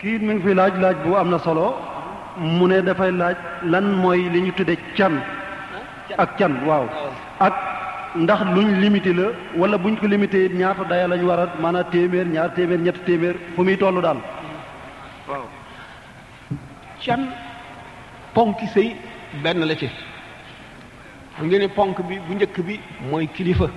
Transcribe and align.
kii 0.00 0.18
mi 0.26 0.34
ngi 0.34 0.42
fi 0.46 0.52
laaj 0.58 0.74
laaj 0.84 0.96
bu 1.04 1.12
am 1.20 1.28
na 1.32 1.38
solo 1.46 1.66
mu 2.56 2.64
ne 2.70 2.76
dafay 2.88 3.10
laaj 3.20 3.36
lan 3.72 3.86
mooy 4.02 4.20
li 4.32 4.40
ñu 4.46 4.52
tuddee 4.58 4.78
can 4.98 5.14
ak 6.22 6.30
can 6.38 6.54
waaw 6.66 6.84
ak 7.48 7.54
ndax 8.22 8.40
luñ 8.54 8.68
limité 8.82 9.10
la 9.18 9.26
wala 9.60 9.76
buñ 9.82 9.94
ko 10.00 10.06
limité 10.12 10.38
ñaata 10.60 10.84
daya 10.90 11.06
lañu 11.08 11.26
war 11.30 11.40
a 11.42 11.46
maanaam 11.62 11.90
téeméer 11.92 12.26
ñaar 12.34 12.50
téeméer 12.56 12.80
ñett 12.82 12.98
téeméer 13.06 13.36
fu 13.54 13.62
muy 13.62 13.76
toll 13.78 13.98
daal 14.04 14.18
waaw 15.28 15.44
can 17.02 17.20
ponk 18.34 18.56
sëy 18.74 18.88
benn 19.42 19.60
la 19.68 19.74
ci 19.80 19.88
bu 21.38 21.68
ponk 21.76 21.96
bi 22.08 22.14
bu 22.26 22.32
njëkk 22.34 22.56
bi 22.66 22.74
mooy 23.10 23.26
kilifa 23.36 23.68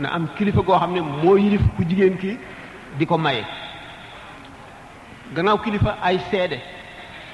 na 0.00 0.06
am 0.16 0.24
kilifa 0.36 0.60
goo 0.66 0.78
xam 0.80 0.92
ne 0.94 1.00
moo 1.22 1.36
yilif 1.42 1.62
ku 1.76 1.82
jigéen 1.88 2.16
ki 2.22 2.30
di 2.98 3.04
ko 3.10 3.16
maye 3.18 3.42
gannaaw 5.34 5.58
kilifa 5.64 5.96
ay 6.02 6.18
seede 6.30 6.58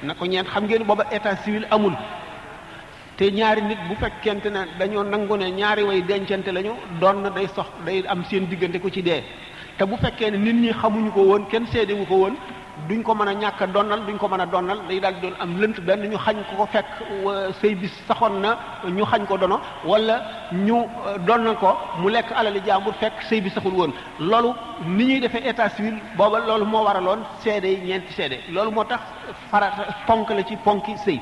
na 0.05 0.13
ko 0.13 0.25
ñeent 0.25 0.49
xam 0.53 0.65
ngeen 0.65 0.83
booba 0.85 1.05
état 1.11 1.35
civil 1.43 1.65
amul 1.71 1.93
te 3.17 3.31
ñaari 3.31 3.61
nit 3.61 3.79
bu 3.87 3.95
fekkente 4.01 4.49
ne 4.53 4.61
dañoo 4.79 5.03
nangu 5.03 5.35
ne 5.37 5.49
ñaari 5.51 5.83
way 5.83 6.01
dencante 6.07 6.51
lañu 6.53 6.73
doon 7.01 7.21
na 7.23 7.29
day 7.29 7.47
sox 7.55 7.69
day 7.85 8.03
am 8.07 8.23
seen 8.29 8.47
diggante 8.49 8.77
ku 8.81 8.89
ci 8.89 9.01
dee 9.01 9.23
te 9.77 9.83
bu 9.85 9.95
fekkee 10.03 10.29
ne 10.31 10.37
nit 10.37 10.53
ñi 10.55 10.71
xamuñu 10.81 11.11
ko 11.11 11.21
woon 11.29 11.43
kenn 11.49 11.65
seedewu 11.73 12.05
ko 12.05 12.15
woon 12.23 12.35
duñ 12.89 13.01
ko 13.03 13.13
mën 13.15 13.27
a 13.27 13.33
ñàkk 13.33 13.61
a 13.61 13.67
donnal 13.67 14.01
duñ 14.05 14.17
ko 14.17 14.27
mën 14.27 14.39
a 14.41 14.45
donnal 14.45 14.79
day 14.87 14.99
daal 14.99 15.13
di 15.15 15.21
doon 15.21 15.35
am 15.41 15.57
lënt 15.59 15.79
benn 15.81 16.09
ñu 16.09 16.17
xañ 16.17 16.37
ko 16.49 16.55
ko 16.57 16.65
fekk 16.71 16.85
sëy 17.61 17.75
bis 17.75 17.91
saxoon 18.07 18.39
na 18.41 18.57
ñu 18.87 19.03
xañ 19.05 19.25
ko 19.25 19.37
dono 19.37 19.59
wala 19.85 20.21
ñu 20.51 20.75
euh, 20.75 21.17
donnal 21.25 21.55
ko 21.55 21.75
mu 21.99 22.09
lekk 22.09 22.27
alali 22.35 22.61
jàmbur 22.65 22.93
fekk 22.95 23.13
sëy 23.29 23.41
bi 23.41 23.49
saxul 23.49 23.73
woon 23.73 23.91
loolu 24.19 24.53
ni 24.85 25.05
ñuy 25.05 25.19
defee 25.19 25.47
état 25.47 25.69
civil 25.69 25.95
booba 26.15 26.39
loolu 26.39 26.65
moo 26.65 26.83
waraloon 26.83 27.19
seede 27.43 27.65
yi 27.65 27.81
ñeenti 27.87 28.13
seede 28.13 28.37
loolu 28.49 28.71
moo 28.71 28.83
tax 28.85 29.01
farat 29.51 29.73
ponk 30.05 30.29
la 30.29 30.43
ci 30.43 30.55
ponki 30.57 30.95
sëy 31.05 31.19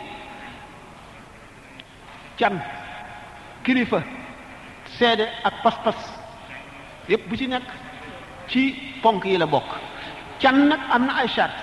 can 2.37 2.59
kilifa 3.63 4.01
seede 4.97 5.27
ak 5.43 5.53
pas-pas 5.63 5.95
yépp 7.09 7.29
bu 7.29 7.35
ci 7.37 7.47
nekk 7.47 7.63
ci 8.47 8.75
ponk 9.01 9.23
yi 9.25 9.37
la 9.37 9.45
bokk 9.45 9.84
can 10.45 10.67
nag 10.69 10.79
am 10.93 11.07
na 11.09 11.13
ay 11.19 11.27
charte 11.35 11.59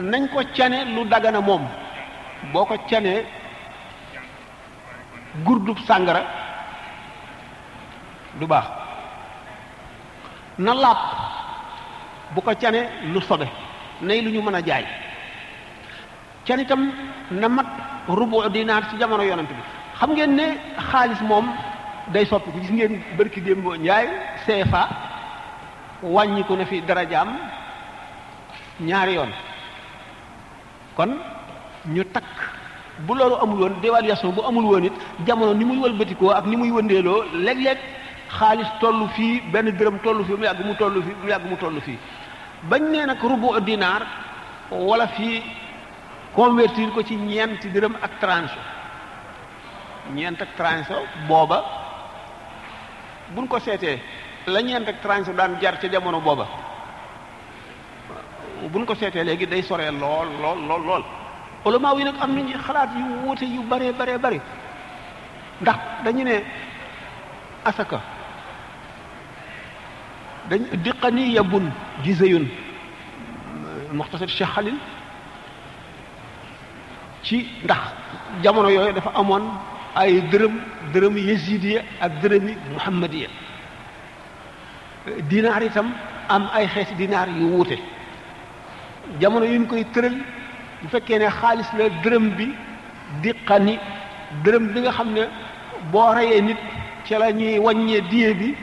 nañ 0.00 0.26
ko 0.32 0.40
cane 0.56 0.78
lu 0.94 1.04
dagana 1.10 1.40
moom 1.40 1.62
boo 2.52 2.64
ko 2.64 2.74
canee 2.88 3.24
gurdub 5.44 5.78
sàngara 5.86 6.22
du 8.40 8.46
baax 8.46 8.66
na 10.58 10.72
laab 10.74 10.98
bu 12.34 12.40
ko 12.40 12.52
cane 12.60 12.80
lu 13.12 13.20
sobe 13.28 13.46
nay 14.00 14.20
lu 14.22 14.30
ñu 14.30 14.40
mën 14.42 14.54
a 14.54 14.62
jaay 14.66 14.84
can 16.46 16.60
itam 16.62 16.92
na 17.30 17.48
mat 17.48 17.66
rubu 18.08 18.36
dinaar 18.54 18.82
ci 18.88 18.96
jamono 19.00 19.22
yonent 19.22 19.48
bi 19.56 19.62
xam 19.98 20.10
ngeen 20.14 20.36
ne 20.36 20.46
xaalis 20.90 21.20
moom 21.30 21.46
day 22.12 22.24
soppi 22.26 22.50
ko 22.52 22.58
gis 22.60 22.70
ngeen 22.70 23.02
bërki 23.18 23.40
démb 23.40 23.66
njaay 23.76 24.06
CFA 24.46 24.82
wàññiku 26.02 26.54
na 26.56 26.64
fi 26.64 26.80
darajaam 26.88 27.28
ñaari 28.80 29.14
yoon 29.14 29.32
kon 30.96 31.16
ñu 31.86 32.04
takk 32.12 32.24
bu 33.06 33.14
loolu 33.14 33.34
amul 33.42 33.58
woon 33.60 33.80
dévaluation 33.80 34.30
bu 34.32 34.42
amul 34.46 34.64
woon 34.64 34.84
it 34.84 34.92
jamono 35.26 35.52
ni 35.54 35.64
muy 35.64 35.78
walbatikoo 35.78 36.30
ak 36.30 36.46
ni 36.46 36.56
muy 36.56 36.70
wëndeeloo 36.70 37.24
léeg-léeg 37.34 37.78
xaalis 38.38 38.68
toll 38.80 39.08
fii 39.16 39.40
benn 39.52 39.70
dërëm 39.76 39.98
tollu 39.98 40.24
fii 40.24 40.36
mu 40.36 40.44
yàgg 40.44 40.60
mu 40.64 40.74
tollu 40.76 41.02
fii 41.02 41.14
mu 41.22 41.28
yàgg 41.28 41.44
mu 41.50 41.56
toll 41.56 41.80
fii 41.80 41.98
bañ 42.68 42.82
nee 42.90 43.06
nag 43.06 43.18
rubu 43.22 43.60
dinaar 43.60 44.02
wala 44.70 45.06
fii 45.08 45.42
convertir 46.34 46.90
ko 46.92 47.02
ci 47.02 47.16
ñeenti 47.16 47.68
dërëm 47.68 47.96
ak 48.02 48.18
tranche 48.20 48.58
ñeent 50.14 50.40
ak 50.42 50.48
tranche 50.56 50.94
booba 51.28 51.62
buñ 53.34 53.46
ko 53.48 53.58
seetee 53.58 53.98
la 54.46 54.60
ñeent 54.62 54.88
ak 54.88 55.00
tranche 55.02 55.32
daan 55.34 55.58
jar 55.60 55.78
ca 55.78 55.88
jamono 55.90 56.20
booba 56.20 56.46
buñ 58.72 58.84
ko 58.88 58.94
seetee 58.94 59.24
léegi 59.24 59.46
day 59.46 59.62
soree 59.62 59.90
lool 60.02 60.28
lool 60.42 60.58
lool 60.68 60.82
lool 60.88 61.04
ulama 61.64 61.94
yi 61.98 62.04
nag 62.04 62.14
am 62.20 62.30
nañu 62.34 62.54
xalaat 62.66 62.90
yu 62.98 63.04
wuute 63.24 63.42
yu 63.44 63.62
bare 63.70 63.92
bare 63.98 64.18
bare 64.18 64.38
ndax 65.60 65.76
dañu 66.04 66.24
ne 66.24 66.34
asaka 67.64 67.98
dañ 70.50 70.60
diqani 70.84 71.22
yabun 71.36 71.66
jizayun 72.04 72.44
muxtasar 73.92 74.28
Cheikh 74.28 74.50
Khalil 74.54 74.76
ci 77.22 77.36
ndax 77.64 77.82
jamono 78.42 78.68
yooyu 78.70 78.92
dafa 78.94 79.10
amoon 79.20 79.44
ay 79.94 80.20
dërëm 80.32 80.54
dërëmi 80.92 81.20
yasidiya 81.30 81.80
ak 82.00 82.12
dërëmi 82.22 82.52
muhammadiya 82.74 83.28
dinaar 85.30 85.62
itam 85.62 85.88
am 86.28 86.48
ay 86.54 86.66
xeesi 86.68 86.94
dinaar 86.94 87.28
yu 87.40 87.46
wuute 87.54 87.76
jamono 89.20 89.44
yu 89.46 89.58
ñu 89.60 89.66
koy 89.66 89.84
tëral 89.92 90.14
bu 90.80 90.88
fekkee 90.90 91.18
ne 91.18 91.26
xaalis 91.28 91.68
la 91.78 91.88
dërëm 92.02 92.30
bi 92.36 92.46
diqani 93.22 93.78
dërëm 94.44 94.66
bi 94.72 94.80
nga 94.80 94.92
xam 94.92 95.12
ne 95.12 95.22
boo 95.92 96.12
reyee 96.14 96.40
nit 96.40 96.56
ci 97.04 97.14
la 97.18 97.32
ñuy 97.32 97.58
wàññee 97.58 98.02
diye 98.10 98.34
bi 98.34 98.54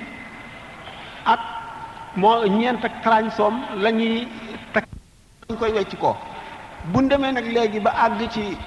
ak 1.26 1.40
moo 2.16 2.46
ñeent 2.48 2.84
ak 2.84 3.02
trañ 3.04 3.30
soom 3.32 3.56
la 3.78 3.92
ñuy 3.92 4.28
takk 4.74 4.86
ñu 5.50 5.56
koy 5.56 5.72
wecc 5.72 5.96
ko 6.00 6.16
bu 6.92 7.02
demee 7.08 7.32
nag 7.32 7.46
léegi 7.46 7.80
ba 7.80 7.92
àgg 8.04 8.30
ci 8.32 8.58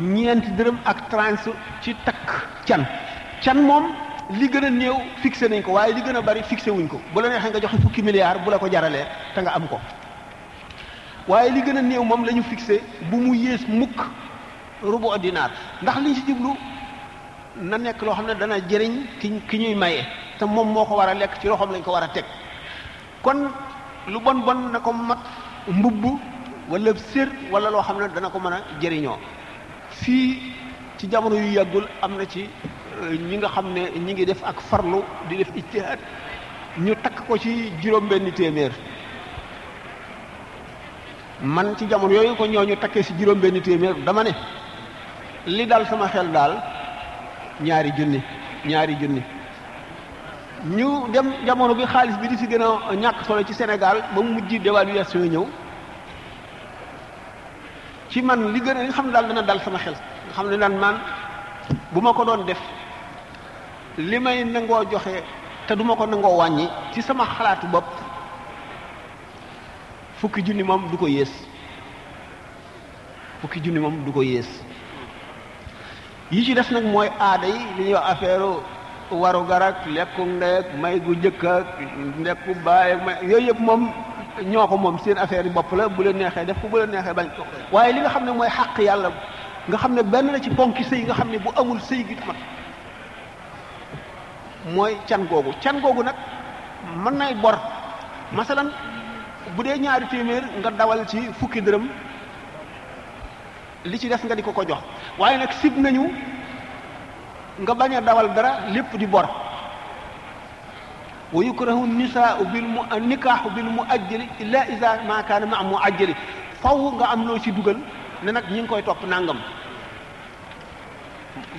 ñeenti 0.00 0.50
dërëm 0.56 0.78
ak 0.84 1.08
tranche 1.10 1.50
ci 1.80 1.94
takk 2.04 2.26
can 2.66 2.84
can 3.42 3.62
moom 3.62 3.86
li 4.38 4.48
gën 4.48 4.64
a 4.64 4.70
néew 4.70 4.96
fixé 5.22 5.48
nañ 5.48 5.62
ko 5.62 5.72
waaye 5.72 5.94
li 5.94 6.02
gën 6.02 6.16
a 6.16 6.20
bari 6.22 6.42
fixé 6.44 6.70
wuñ 6.70 6.86
ko 6.88 7.00
bu 7.14 7.20
la 7.20 7.28
neexee 7.28 7.48
nga 7.50 7.60
joxe 7.60 7.80
fukki 7.82 8.02
milliards 8.02 8.42
bu 8.44 8.50
la 8.50 8.58
ko 8.58 8.68
jaralee 8.70 9.06
te 9.34 9.40
nga 9.40 9.52
am 9.54 9.66
ko 9.68 9.78
waaye 11.30 11.50
li 11.54 11.62
gën 11.62 11.76
a 11.78 11.82
néew 11.82 12.02
moom 12.02 12.24
lañu 12.24 12.42
ñu 12.42 12.80
bu 13.10 13.16
mu 13.16 13.32
yées 13.36 13.60
mukk 13.68 13.96
rubu 14.82 15.06
dinaar 15.22 15.52
ndax 15.82 15.96
liñ 16.02 16.14
ci 16.14 16.22
jublu 16.26 16.50
na 17.56 17.78
nekk 17.78 18.02
loo 18.02 18.12
xam 18.14 18.26
ne 18.26 18.34
dana 18.34 18.56
jëriñ 18.70 18.92
ki 19.20 19.28
ki 19.48 19.58
ñuy 19.58 19.74
maye 19.76 20.04
te 20.38 20.44
moom 20.44 20.68
moo 20.72 20.84
ko 20.84 20.96
war 20.96 21.08
a 21.08 21.14
lekk 21.14 21.38
ci 21.40 21.46
loxoom 21.48 21.70
lañ 21.72 21.82
ko 21.82 21.92
war 21.92 22.02
a 22.02 22.08
teg 22.08 22.24
kon 23.22 23.48
lu 24.08 24.20
bon 24.20 24.40
bon 24.46 24.70
na 24.72 24.80
ko 24.80 24.92
mat 24.92 25.18
mbubb 25.68 26.04
wala 26.68 26.90
sér 27.12 27.28
wala 27.52 27.70
loo 27.70 27.82
xam 27.82 27.98
ne 27.98 28.08
dana 28.12 28.28
ko 28.30 28.38
mën 28.40 28.52
a 28.52 28.60
jëriñoo 28.80 29.18
fii 29.90 30.38
ci 30.98 31.06
jamono 31.08 31.36
yu 31.36 31.52
yàggul 31.52 31.86
am 32.02 32.16
na 32.16 32.26
ci 32.26 32.40
euh, 33.00 33.16
ñi 33.28 33.36
nga 33.36 33.48
xam 33.48 33.72
ne 33.72 33.82
ñi 33.96 34.12
ngi 34.12 34.24
def 34.24 34.42
ak 34.42 34.60
farlu 34.68 35.00
di 35.28 35.36
def 35.36 35.50
ijtihaad 35.54 35.98
ñu 36.78 36.92
takk 37.02 37.24
ko 37.26 37.36
ci 37.38 37.72
juróom 37.82 38.08
benn 38.08 38.32
téeméer 38.32 38.72
man 41.42 41.74
ci 41.78 41.86
jamono 41.88 42.12
yooyu 42.14 42.34
ko 42.36 42.44
ñu 42.46 42.76
takkee 42.76 43.02
si 43.02 43.14
juróom 43.18 43.38
benn 43.40 43.60
téeméer 43.62 43.94
dama 44.04 44.22
ne 44.24 44.30
li 45.46 45.66
daal 45.66 45.86
sama 45.86 46.06
xel 46.08 46.28
daal 46.30 46.52
ñaari 47.62 47.92
junni 47.96 48.20
ñaari 48.66 48.94
junni 49.00 49.22
ñu 50.66 51.08
dem 51.12 51.32
jamono 51.46 51.74
bi 51.74 51.84
xaalis 51.86 52.16
bi 52.18 52.28
di 52.28 52.36
si 52.36 52.46
gën 52.46 52.62
a 52.62 52.94
ñàkk 52.94 53.24
solo 53.26 53.42
ci 53.44 53.54
Sénégal 53.54 54.02
ba 54.14 54.20
mu 54.22 54.34
mujj 54.34 54.58
dévaluation 54.62 55.20
ñëw 55.22 55.46
ci 58.10 58.20
man 58.20 58.52
li 58.52 58.60
gën 58.60 58.76
a 58.76 58.82
li 58.82 58.90
xam 58.92 59.06
ne 59.06 59.12
daal 59.12 59.26
dana 59.28 59.42
dal 59.42 59.62
sama 59.62 59.78
xel 59.78 59.94
nga 59.94 60.32
xam 60.34 60.50
ne 60.50 60.58
daan 60.58 60.76
man 60.78 60.96
bu 61.92 62.00
ma 62.00 62.12
ko 62.12 62.24
doon 62.24 62.44
def 62.44 62.60
li 63.96 64.18
may 64.18 64.44
nangoo 64.44 64.84
joxe 64.90 65.22
te 65.66 65.74
duma 65.74 65.96
ko 65.96 66.04
nangoo 66.06 66.36
wàññi 66.36 66.68
ci 66.92 67.00
sama 67.00 67.24
xalaatu 67.38 67.66
bopp 67.68 67.99
fukki 70.20 70.44
junni 70.44 70.62
moom 70.62 70.82
du 70.92 70.96
ko 71.00 71.08
yées 71.08 71.32
fukki 73.40 73.60
junni 73.64 73.78
moom 73.80 74.04
du 74.04 74.12
ko 74.12 74.22
yées 74.22 74.48
yi 76.30 76.44
ci 76.44 76.52
des 76.54 76.70
nag 76.70 76.84
mooy 76.84 77.08
aada 77.18 77.46
yi 77.46 77.52
li 77.78 77.84
ñuy 77.84 77.92
wax 77.94 78.12
affaire 78.12 78.44
waru 79.10 79.44
garak 79.48 79.86
lekku 79.86 80.22
ndeek 80.24 80.74
may 80.80 81.00
gu 81.00 81.14
njëkk 81.14 81.42
ak 81.44 81.66
lekku 82.22 82.54
baay 82.64 82.96
may 82.96 83.50
moom 83.58 83.90
ñoo 84.52 84.66
ko 84.68 84.76
moom 84.76 84.98
seen 84.98 85.16
affaire 85.18 85.46
yi 85.46 85.50
bopp 85.50 85.72
la 85.72 85.88
bu 85.88 86.02
leen 86.04 86.16
neexee 86.18 86.44
def 86.44 86.60
ko 86.60 86.68
bu 86.68 86.76
leen 86.80 86.90
neexee 86.90 87.14
bañ 87.14 87.28
ko 87.36 87.42
waaye 87.72 87.92
li 87.94 88.00
nga 88.00 88.10
xam 88.10 88.24
ne 88.26 88.32
mooy 88.32 88.48
xàq 88.48 88.78
yàlla 88.82 89.10
nga 89.68 89.78
xam 89.78 89.94
ne 89.94 90.02
benn 90.02 90.32
la 90.32 90.38
ci 90.38 90.50
ponki 90.50 90.84
sëy 90.84 91.02
nga 91.04 91.14
xam 91.14 91.30
ne 91.30 91.38
bu 91.38 91.48
amul 91.56 91.80
sëy 91.80 92.04
gi 92.06 92.14
mat 92.26 92.36
mooy 94.74 94.96
can 95.08 95.24
googu 95.30 95.50
can 95.62 95.80
googu 95.80 96.02
nag 96.02 96.14
mën 96.96 97.16
nay 97.16 97.34
bor 97.42 97.56
masalan 98.32 98.70
bu 99.56 99.64
dee 99.64 99.78
ñaari 99.80 100.06
téeméer 100.10 100.42
nga 100.60 100.70
dawal 100.70 101.00
ci 101.08 101.18
fukki 101.38 101.60
dërëm 101.62 101.84
li 103.84 103.96
ci 103.98 104.08
des 104.08 104.22
nga 104.24 104.34
di 104.34 104.42
ko 104.42 104.52
ko 104.52 104.64
jox 104.68 104.78
waaye 105.18 105.38
nag 105.38 105.52
sib 105.60 105.76
nañu 105.76 106.06
nga 107.62 107.74
bañ 107.74 107.92
a 107.96 108.00
dawal 108.00 108.28
dara 108.34 108.52
lépp 108.68 108.94
di 108.96 109.06
bor 109.06 109.26
wa 111.32 111.44
yukrahu 111.44 111.86
nisaau 111.86 112.44
bil 112.52 112.64
mu 112.64 112.80
nikaaxu 113.00 113.50
bil 113.54 113.66
mu 113.70 113.82
ajjali 113.90 114.28
illa 114.40 114.68
isa 114.68 115.02
ma 115.08 115.22
kaana 115.22 115.46
ma 115.46 115.62
mu 115.62 115.76
ajjali 115.82 116.14
faw 116.60 116.76
nga 116.98 117.06
am 117.08 117.26
loo 117.26 117.38
ci 117.38 117.50
dugal 117.52 117.78
ne 118.22 118.32
nag 118.32 118.44
ñi 118.50 118.60
ngi 118.60 118.66
koy 118.68 118.82
topp 118.82 119.02
nangam 119.08 119.38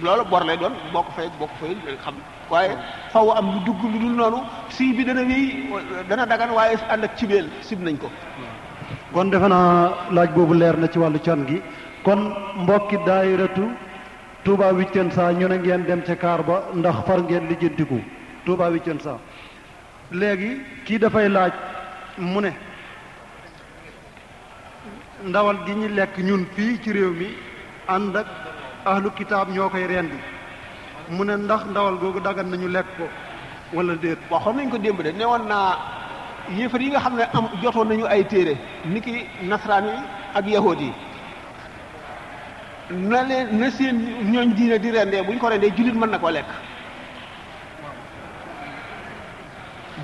loolu 0.05 0.23
bor 0.31 0.41
lay 0.49 0.57
doon 0.61 0.73
boo 0.93 1.03
ko 1.07 1.11
fay 1.17 1.27
boo 1.39 1.47
ko 1.51 1.55
fay 1.61 1.73
waaye 2.51 2.71
faw 3.13 3.25
am 3.39 3.47
lu 3.53 3.59
dugg 3.67 3.81
dul 3.93 4.13
noonu 4.19 4.39
si 4.75 4.93
bi 4.95 5.03
dana 5.07 5.23
wéy 5.29 5.45
dana 6.09 6.25
dagan 6.31 6.51
waaye 6.57 6.75
ànd 6.93 7.03
ak 7.05 7.13
cibeel 7.17 7.47
sib 7.67 7.79
nañ 7.85 7.97
ko 8.03 8.09
kon 9.13 9.27
defe 9.33 9.47
naa 9.53 9.71
laaj 10.15 10.29
boobu 10.35 10.53
leer 10.61 10.75
na 10.81 10.87
ci 10.91 10.97
wàllu 11.01 11.19
can 11.27 11.41
gi 11.47 11.59
kon 12.05 12.21
mbokki 12.63 12.97
daayiratu 13.07 13.67
Touba 14.45 14.67
Wicen 14.73 15.07
saa 15.11 15.31
ñu 15.39 15.47
ne 15.47 15.55
ngeen 15.57 15.81
dem 15.87 16.01
ca 16.07 16.15
kaar 16.23 16.39
ba 16.49 16.55
ndax 16.79 16.97
far 17.05 17.19
ngeen 17.23 17.43
lijjantiku 17.49 17.99
Touba 18.45 18.65
Wicen 18.73 18.99
saa 19.05 19.19
léegi 20.19 20.51
kii 20.85 20.97
dafay 21.03 21.27
laaj 21.35 21.51
mu 22.31 22.39
ne 22.45 22.51
ndawal 25.27 25.57
gi 25.65 25.73
ñu 25.79 25.87
lekk 25.97 26.13
ñun 26.27 26.43
fii 26.55 26.81
ci 26.83 26.89
réew 26.97 27.11
mi 27.19 27.27
ànd 27.95 28.15
ak 28.21 28.27
ahlu 28.85 29.11
kitaab 29.13 29.49
ñoo 29.49 29.69
koy 29.69 29.87
rendi 29.87 30.15
mu 31.09 31.23
ne 31.25 31.35
ndax 31.37 31.61
ndawal 31.69 31.95
googu 31.97 32.19
dagan 32.19 32.49
nañu 32.49 32.67
lekk 32.67 32.85
ko 32.97 33.03
wala 33.73 33.93
déet. 33.95 34.17
waxoon 34.29 34.53
nañ 34.57 34.69
ko 34.69 34.77
démb 34.77 35.01
de 35.01 35.11
newoon 35.13 35.45
naa 35.49 35.75
yéefar 36.49 36.81
yi 36.81 36.89
nga 36.89 36.99
xam 36.99 37.15
ne 37.15 37.23
am 37.33 37.49
jotoon 37.61 37.85
nañu 37.87 38.05
ay 38.05 38.23
téere 38.25 38.57
niki 38.85 39.25
nasaraan 39.43 39.85
yi 39.85 39.91
ak 40.35 40.45
yahood 40.47 40.81
yi 40.81 40.93
na 42.91 43.23
leen 43.23 43.59
na 43.59 43.69
seen 43.71 43.97
ñooñ 44.31 44.53
diine 44.55 44.79
di 44.79 44.91
rendee 44.91 45.21
bu 45.23 45.31
ñu 45.33 45.37
ko 45.39 45.47
rendee 45.49 45.73
jullit 45.77 45.93
mën 45.95 46.09
na 46.09 46.17
koo 46.17 46.29
lekk 46.31 46.45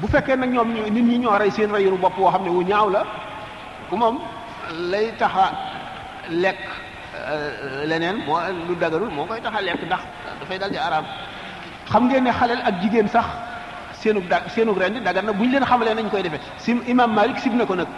bu 0.01 0.07
fekkee 0.07 0.35
nag 0.35 0.49
ñoom 0.53 0.73
nit 0.73 0.91
ñi 1.03 1.17
ñoo 1.19 1.37
rey 1.39 1.51
seen 1.51 1.71
reyunu 1.73 1.97
bopp 1.97 2.17
woo 2.17 2.31
xam 2.31 2.43
ne 2.43 2.49
wu 2.49 2.61
ñaaw 2.61 2.89
la 2.89 3.03
ku 3.89 3.95
moom 3.97 4.19
lay 4.91 5.11
taxa 5.17 5.51
lekk 6.29 6.76
Euh, 7.29 7.83
leneen 7.91 8.17
moo 8.27 8.39
lu 8.67 8.75
dagarul 8.81 9.09
moo 9.11 9.25
koy 9.29 9.39
tax 9.43 9.53
a 9.57 9.61
lekk 9.61 9.83
ndax 9.87 10.03
dafay 10.39 10.57
dal 10.61 10.69
di 10.73 10.77
araam 10.87 11.05
xam 11.91 12.03
ngeen 12.07 12.23
ne 12.23 12.31
xaleel 12.39 12.61
ak 12.67 12.73
jigéen 12.81 13.07
sax 13.15 13.25
seenug 14.01 14.23
da 14.31 14.37
seenug 14.53 14.77
rendi 14.81 14.99
dagar 15.07 15.23
na 15.25 15.31
bu 15.39 15.43
ñu 15.43 15.51
leen 15.53 15.65
xamalee 15.69 15.93
nañ 15.95 16.07
koy 16.11 16.21
defee 16.23 16.39
sim 16.63 16.77
imam 16.91 17.11
Malik 17.17 17.37
sib 17.43 17.53
na 17.57 17.65
ko 17.69 17.75
nag 17.75 17.89